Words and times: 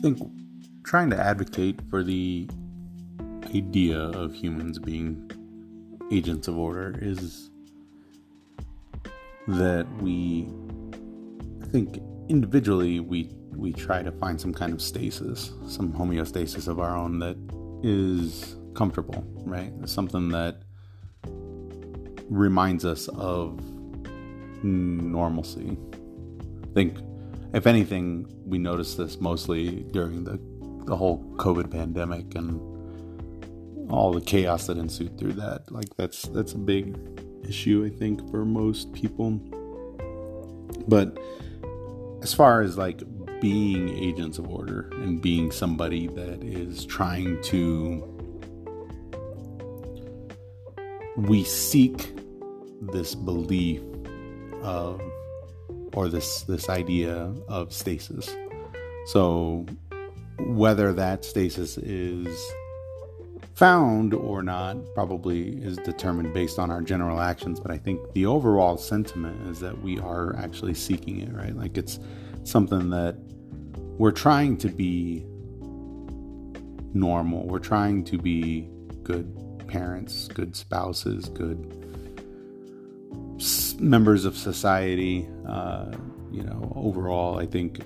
think 0.00 0.18
trying 0.84 1.10
to 1.10 1.16
advocate 1.16 1.80
for 1.90 2.02
the 2.02 2.48
idea 3.54 3.98
of 3.98 4.34
humans 4.34 4.78
being 4.78 5.30
agents 6.10 6.48
of 6.48 6.58
order 6.58 6.98
is 7.00 7.50
that 9.46 9.86
we 10.00 10.48
I 11.62 11.66
think 11.66 12.00
individually 12.28 13.00
we 13.00 13.30
we 13.54 13.72
try 13.72 14.02
to 14.02 14.12
find 14.12 14.40
some 14.40 14.54
kind 14.54 14.72
of 14.72 14.80
stasis, 14.80 15.52
some 15.66 15.92
homeostasis 15.92 16.66
of 16.66 16.80
our 16.80 16.96
own 16.96 17.18
that 17.18 17.36
is 17.82 18.56
comfortable, 18.74 19.24
right? 19.44 19.72
Something 19.86 20.28
that 20.30 20.62
reminds 22.30 22.84
us 22.84 23.08
of 23.08 23.60
normalcy. 24.62 25.76
Think 26.74 26.98
if 27.52 27.66
anything, 27.66 28.26
we 28.44 28.58
noticed 28.58 28.98
this 28.98 29.20
mostly 29.20 29.84
during 29.90 30.24
the 30.24 30.38
the 30.86 30.96
whole 30.96 31.22
COVID 31.36 31.70
pandemic 31.70 32.34
and 32.34 33.90
all 33.90 34.12
the 34.12 34.20
chaos 34.20 34.66
that 34.66 34.78
ensued 34.78 35.18
through 35.18 35.34
that. 35.34 35.70
Like 35.70 35.94
that's 35.96 36.22
that's 36.28 36.52
a 36.52 36.58
big 36.58 36.96
issue 37.48 37.88
I 37.92 37.96
think 37.96 38.28
for 38.30 38.44
most 38.44 38.92
people. 38.92 39.40
But 40.88 41.18
as 42.22 42.32
far 42.34 42.62
as 42.62 42.76
like 42.76 43.02
being 43.40 43.88
agents 43.96 44.38
of 44.38 44.48
order 44.48 44.90
and 44.94 45.20
being 45.20 45.50
somebody 45.50 46.06
that 46.08 46.42
is 46.44 46.84
trying 46.84 47.40
to 47.42 48.06
we 51.16 51.42
seek 51.44 52.14
this 52.92 53.14
belief 53.14 53.82
of 54.62 55.00
or 55.94 56.08
this 56.08 56.42
this 56.42 56.68
idea 56.68 57.32
of 57.48 57.72
stasis. 57.72 58.34
So 59.06 59.66
whether 60.38 60.92
that 60.92 61.24
stasis 61.24 61.76
is 61.78 62.28
found 63.54 64.14
or 64.14 64.42
not 64.42 64.76
probably 64.94 65.50
is 65.62 65.76
determined 65.78 66.32
based 66.32 66.58
on 66.58 66.70
our 66.70 66.80
general 66.80 67.20
actions 67.20 67.60
but 67.60 67.70
i 67.70 67.76
think 67.76 68.00
the 68.14 68.24
overall 68.24 68.78
sentiment 68.78 69.38
is 69.48 69.60
that 69.60 69.78
we 69.82 69.98
are 69.98 70.34
actually 70.36 70.72
seeking 70.72 71.20
it 71.20 71.30
right 71.34 71.54
like 71.56 71.76
it's 71.76 71.98
something 72.44 72.88
that 72.88 73.16
we're 73.98 74.10
trying 74.10 74.56
to 74.56 74.68
be 74.68 75.26
normal 76.94 77.46
we're 77.46 77.58
trying 77.58 78.02
to 78.02 78.16
be 78.16 78.66
good 79.02 79.30
parents 79.68 80.26
good 80.28 80.56
spouses 80.56 81.28
good 81.28 81.76
members 83.78 84.24
of 84.24 84.36
society 84.36 85.28
uh, 85.50 85.92
you 86.30 86.42
know 86.42 86.72
overall 86.76 87.38
i 87.38 87.46
think 87.46 87.80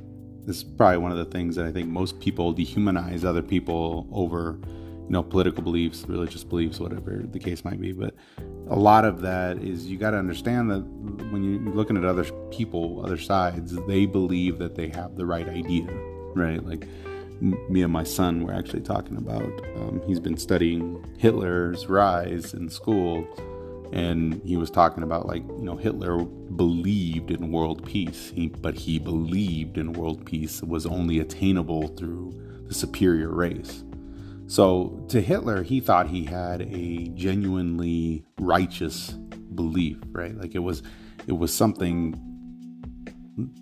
this 0.46 0.58
is 0.58 0.64
probably 0.64 0.98
one 0.98 1.10
of 1.10 1.18
the 1.18 1.24
things 1.24 1.56
that 1.56 1.64
i 1.64 1.72
think 1.72 1.88
most 1.88 2.20
people 2.20 2.54
dehumanize 2.54 3.24
other 3.24 3.42
people 3.42 4.06
over 4.12 4.58
you 5.06 5.10
know 5.10 5.22
political 5.22 5.62
beliefs 5.62 6.04
religious 6.08 6.44
beliefs 6.44 6.78
whatever 6.78 7.24
the 7.30 7.38
case 7.38 7.64
might 7.64 7.78
be. 7.78 7.92
But 7.92 8.14
a 8.70 8.76
lot 8.76 9.04
of 9.04 9.20
that 9.20 9.58
is 9.58 9.86
you 9.86 9.98
got 9.98 10.12
to 10.12 10.16
understand 10.16 10.70
that 10.70 10.80
when 11.30 11.44
you're 11.44 11.74
looking 11.74 11.98
at 11.98 12.04
other 12.04 12.24
people 12.50 13.04
other 13.04 13.18
sides 13.18 13.76
they 13.86 14.06
believe 14.06 14.58
that 14.58 14.74
they 14.74 14.88
have 14.88 15.16
the 15.16 15.26
right 15.26 15.48
idea 15.48 15.86
right? 16.34 16.64
Like 16.64 16.86
me 17.40 17.82
and 17.82 17.92
my 17.92 18.04
son 18.04 18.44
were 18.44 18.52
actually 18.52 18.82
talking 18.82 19.16
about 19.16 19.50
um, 19.76 20.02
he's 20.06 20.20
been 20.20 20.36
studying 20.36 21.04
hitler's 21.18 21.86
rise 21.86 22.54
in 22.54 22.68
school 22.68 23.26
and 23.94 24.42
he 24.44 24.56
was 24.56 24.70
talking 24.70 25.02
about 25.02 25.26
like 25.26 25.42
you 25.42 25.62
know 25.62 25.76
hitler 25.76 26.18
believed 26.24 27.30
in 27.30 27.50
world 27.50 27.86
peace 27.86 28.30
he, 28.34 28.48
but 28.48 28.74
he 28.74 28.98
believed 28.98 29.78
in 29.78 29.92
world 29.94 30.26
peace 30.26 30.62
was 30.62 30.84
only 30.84 31.20
attainable 31.20 31.88
through 31.88 32.32
the 32.66 32.74
superior 32.74 33.30
race 33.30 33.84
so 34.46 35.04
to 35.08 35.20
Hitler, 35.20 35.62
he 35.62 35.80
thought 35.80 36.08
he 36.08 36.24
had 36.24 36.62
a 36.62 37.08
genuinely 37.14 38.24
righteous 38.38 39.10
belief, 39.54 39.98
right? 40.12 40.36
Like 40.36 40.54
it 40.54 40.60
was, 40.60 40.82
it 41.26 41.32
was 41.32 41.52
something. 41.54 42.20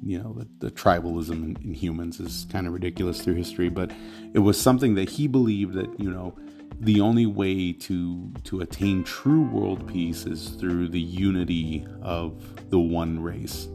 You 0.03 0.19
know, 0.19 0.35
the, 0.35 0.67
the 0.67 0.71
tribalism 0.71 1.31
in, 1.31 1.57
in 1.65 1.73
humans 1.73 2.21
is 2.21 2.47
kind 2.53 2.67
of 2.67 2.75
ridiculous 2.75 3.23
through 3.23 3.37
history, 3.37 3.71
but 3.71 3.91
it 4.35 4.41
was 4.41 4.61
something 4.61 4.97
that 4.97 5.09
he 5.09 5.27
believed 5.27 5.73
that 5.75 5.99
you 5.99 6.11
know 6.11 6.37
the 6.81 7.01
only 7.01 7.27
way 7.27 7.73
to 7.73 8.33
to 8.45 8.61
attain 8.61 9.05
true 9.05 9.43
world 9.43 9.87
peace 9.87 10.27
is 10.27 10.51
through 10.51 10.89
the 10.89 11.01
unity 11.01 11.87
of 12.03 12.71
the 12.71 12.79
one 12.79 13.21
race. 13.21 13.69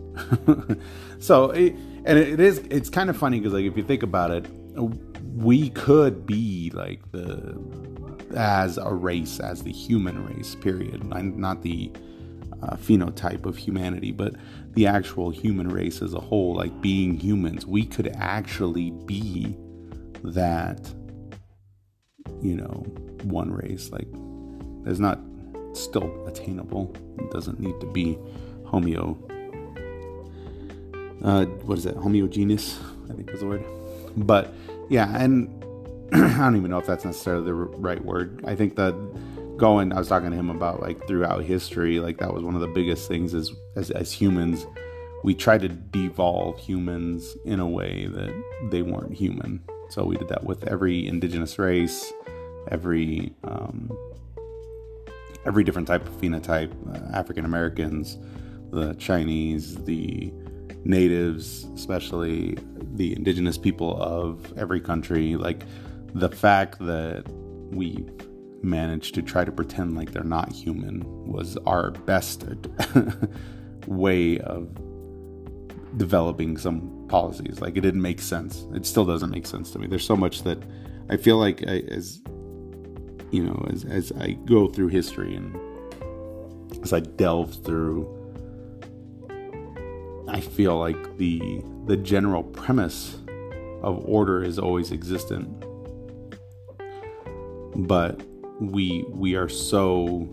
so, 1.20 1.52
it, 1.52 1.74
and 2.06 2.18
it 2.18 2.40
is 2.40 2.60
it's 2.70 2.90
kind 2.90 3.10
of 3.10 3.18
funny 3.18 3.40
because 3.40 3.54
like 3.54 3.66
if 3.66 3.78
you 3.78 3.84
think 3.84 4.04
about 4.04 4.32
it, 4.32 4.48
we 5.36 5.70
could 5.70 6.26
be 6.26 6.72
like 6.74 7.12
the 7.12 7.58
as 8.36 8.78
a 8.78 8.94
race, 8.94 9.40
as 9.40 9.64
the 9.64 9.72
human 9.72 10.26
race, 10.26 10.56
period. 10.56 11.04
Not 11.04 11.62
the 11.62 11.92
uh, 12.62 12.76
phenotype 12.76 13.46
of 13.46 13.58
humanity, 13.58 14.12
but 14.12 14.36
the 14.74 14.88
actual 14.88 15.30
human 15.30 15.70
race 15.70 16.02
as 16.02 16.14
a 16.14 16.20
whole, 16.20 16.56
like 16.56 16.82
being 16.82 17.18
humans. 17.18 17.66
We 17.66 17.86
could 17.86 18.08
actually 18.16 18.92
be 18.92 19.56
that, 20.24 20.94
you 22.42 22.56
know, 22.56 22.86
one 23.24 23.52
race. 23.52 23.92
Like, 23.92 24.08
there's 24.84 25.00
not 25.00 25.20
still 25.74 26.26
attainable. 26.28 26.94
It 27.20 27.32
doesn't 27.32 27.60
need 27.60 27.80
to 27.80 27.86
be 27.88 28.18
homeo. 28.66 29.18
Uh, 31.24 31.46
what 31.66 31.78
is 31.78 31.84
that? 31.84 31.96
Homogeneous, 31.96 32.80
I 33.10 33.14
think 33.14 33.30
is 33.32 33.40
the 33.40 33.48
word. 33.48 33.66
But 34.16 34.54
yeah, 34.90 35.16
and 35.18 35.50
I 36.14 36.38
don't 36.38 36.56
even 36.56 36.72
know 36.72 36.78
if 36.78 36.86
that's 36.86 37.06
necessarily 37.06 37.46
the 37.46 37.54
right 37.54 38.04
word. 38.04 38.44
I 38.46 38.56
think 38.56 38.76
that 38.76 38.94
going, 39.58 39.92
I 39.92 40.00
was 40.00 40.08
talking 40.08 40.32
to 40.32 40.36
him 40.38 40.50
about 40.50 40.82
like 40.82 41.08
throughout 41.08 41.44
history, 41.44 42.00
like 42.00 42.18
that 42.20 42.34
was 42.34 42.44
one 42.44 42.56
of 42.56 42.62
the 42.62 42.68
biggest 42.68 43.08
things 43.08 43.34
is 43.34 43.52
as, 43.76 43.92
as 43.92 44.12
humans, 44.12 44.66
we 45.24 45.34
try 45.34 45.58
to 45.58 45.68
devolve 45.68 46.60
humans 46.60 47.36
in 47.44 47.60
a 47.60 47.68
way 47.68 48.06
that 48.06 48.44
they 48.72 48.84
weren't 48.84 49.14
human. 49.14 49.62
So 49.90 50.04
we 50.04 50.18
did 50.18 50.28
that 50.30 50.44
with 50.44 50.68
every 50.68 51.08
indigenous 51.08 51.58
race, 51.58 52.12
every 52.72 53.34
um, 53.44 53.92
every 55.46 55.64
different 55.64 55.88
type 55.88 56.06
of 56.06 56.14
phenotype, 56.20 56.72
uh, 56.94 57.18
African 57.18 57.46
Americans, 57.46 58.18
the 58.72 58.94
Chinese, 58.96 59.76
the 59.86 60.32
natives, 60.84 61.66
especially 61.76 62.58
the 62.96 63.16
indigenous 63.16 63.58
people 63.58 64.02
of 64.02 64.54
every 64.58 64.82
country, 64.82 65.36
like 65.36 65.64
the 66.14 66.30
fact 66.30 66.80
that 66.80 67.24
we 67.72 68.06
managed 68.62 69.14
to 69.16 69.22
try 69.22 69.46
to 69.46 69.52
pretend 69.52 69.96
like 69.96 70.12
they're 70.12 70.24
not 70.24 70.52
human 70.52 71.04
was 71.28 71.58
our 71.66 71.92
best 71.92 72.44
way 73.88 74.40
of 74.40 74.70
developing 75.96 76.58
some 76.58 77.06
policies. 77.08 77.62
Like 77.62 77.78
it 77.78 77.82
didn't 77.82 78.02
make 78.02 78.22
sense. 78.22 78.66
It 78.74 78.86
still 78.86 79.06
doesn't 79.06 79.30
make 79.30 79.48
sense 79.48 79.72
to 79.72 79.80
me. 79.80 79.88
There's 79.88 80.06
so 80.06 80.18
much 80.18 80.44
that 80.44 80.62
I 81.10 81.18
feel 81.18 81.38
like 81.38 81.64
I, 81.68 81.80
as 81.90 82.22
you 83.32 83.44
know, 83.44 83.66
as 83.72 83.86
as 83.86 84.12
I 84.14 84.32
go 84.32 84.68
through 84.68 84.90
history 84.90 85.36
and 85.36 85.58
as 86.84 86.94
I 86.94 87.00
delve 87.00 87.64
through 87.64 88.18
I 90.28 90.42
feel 90.42 90.78
like 90.78 91.18
the 91.18 91.64
the 91.86 91.96
general 91.96 92.44
premise 92.44 93.18
of 93.82 94.04
order 94.06 94.44
is 94.44 94.60
always 94.60 94.92
existent. 94.92 95.48
But 97.76 98.22
we 98.60 99.06
we 99.10 99.36
are 99.36 99.48
so 99.48 100.28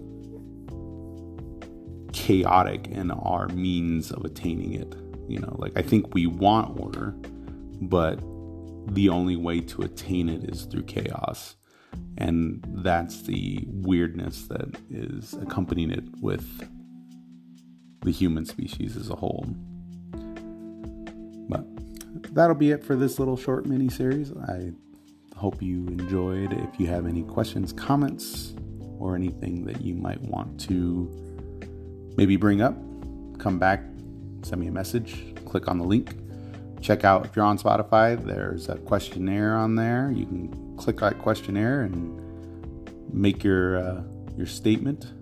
chaotic 2.13 2.89
in 2.89 3.11
our 3.13 3.49
means 3.49 4.11
of 4.11 4.25
attaining 4.25 4.73
it. 4.73 4.95
You 5.29 5.41
know, 5.41 5.57
like 5.59 5.73
I 5.77 5.83
think 5.83 6.15
we 6.15 6.27
want 6.27 6.79
order, 6.81 7.15
but 7.81 8.21
the 8.87 9.09
only 9.09 9.37
way 9.37 9.61
to 9.61 9.83
attain 9.83 10.29
it 10.29 10.45
is 10.45 10.65
through 10.65 10.85
chaos. 10.85 11.57
And 12.19 12.65
that's 12.83 13.23
the 13.23 13.65
weirdness 13.69 14.47
that 14.49 14.77
is 14.91 15.35
accompanying 15.35 15.91
it 15.91 16.05
with 16.21 16.69
the 18.03 18.11
human 18.11 18.45
species 18.45 18.97
as 18.97 19.11
a 19.11 19.15
whole. 19.15 19.47
But 21.49 21.65
that'll 22.35 22.57
be 22.57 22.71
it 22.71 22.85
for 22.85 22.97
this 22.97 23.19
little 23.19 23.37
short 23.37 23.67
mini 23.67 23.89
series. 23.89 24.33
I 24.33 24.73
hope 25.37 25.63
you 25.63 25.87
enjoyed. 25.89 26.53
If 26.53 26.79
you 26.79 26.87
have 26.89 27.07
any 27.07 27.23
questions, 27.23 27.73
comments, 27.73 28.55
or 28.99 29.15
anything 29.15 29.65
that 29.65 29.81
you 29.83 29.95
might 29.95 30.21
want 30.23 30.61
to 30.61 31.11
maybe 32.17 32.37
bring 32.37 32.61
up, 32.61 32.77
come 33.39 33.59
back, 33.59 33.83
send 34.45 34.61
me 34.61 34.69
a 34.69 34.73
message, 34.73 35.35
click 35.45 35.69
on 35.69 35.79
the 35.79 35.85
link. 35.85 36.17
Check 36.81 37.05
out 37.05 37.25
if 37.25 37.35
you're 37.35 37.45
on 37.45 37.59
Spotify, 37.59 38.23
there's 38.23 38.69
a 38.69 38.77
questionnaire 38.77 39.57
on 39.57 39.75
there. 39.75 40.13
You 40.15 40.27
can 40.27 40.77
click 40.77 40.99
that 40.99 41.19
questionnaire 41.19 41.83
and 41.83 42.21
make 43.13 43.43
your 43.43 43.79
uh, 43.79 44.03
your 44.37 44.47
statement. 44.47 45.13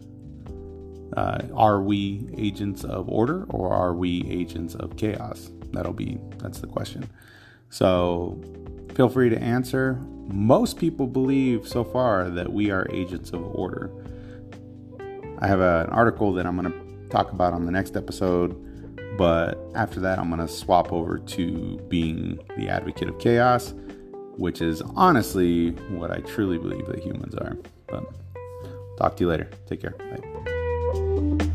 Uh, 1.16 1.42
are 1.54 1.82
we 1.82 2.26
agents 2.36 2.84
of 2.84 3.08
order 3.08 3.44
or 3.50 3.72
are 3.72 3.94
we 3.94 4.26
agents 4.28 4.74
of 4.74 4.96
chaos? 4.96 5.50
That'll 5.72 5.92
be 5.92 6.18
that's 6.38 6.58
the 6.60 6.66
question. 6.66 7.08
So 7.70 8.40
feel 8.94 9.08
free 9.08 9.30
to 9.30 9.38
answer. 9.38 10.00
Most 10.28 10.78
people 10.78 11.06
believe 11.06 11.66
so 11.66 11.84
far 11.84 12.28
that 12.30 12.52
we 12.52 12.70
are 12.70 12.86
agents 12.90 13.30
of 13.30 13.42
order. 13.42 13.90
I 15.38 15.46
have 15.46 15.60
a, 15.60 15.84
an 15.88 15.90
article 15.90 16.32
that 16.34 16.46
I'm 16.46 16.56
going 16.56 16.72
to 16.72 17.08
talk 17.08 17.32
about 17.32 17.52
on 17.52 17.66
the 17.66 17.72
next 17.72 17.96
episode, 17.96 18.54
but 19.16 19.58
after 19.74 20.00
that, 20.00 20.18
I'm 20.18 20.28
going 20.28 20.46
to 20.46 20.52
swap 20.52 20.92
over 20.92 21.18
to 21.18 21.76
being 21.88 22.38
the 22.56 22.68
advocate 22.68 23.08
of 23.08 23.18
chaos, 23.18 23.74
which 24.36 24.60
is 24.62 24.82
honestly 24.96 25.70
what 25.90 26.10
I 26.10 26.18
truly 26.20 26.58
believe 26.58 26.86
that 26.86 27.00
humans 27.00 27.34
are. 27.34 27.56
But 27.88 28.04
talk 28.96 29.16
to 29.16 29.24
you 29.24 29.28
later. 29.28 29.50
Take 29.66 29.82
care. 29.82 29.94
Bye. 29.98 31.48